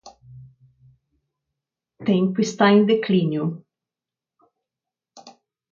Tempo 2.07 2.39
está 2.41 2.71
em 2.71 2.83
declínio 2.91 3.45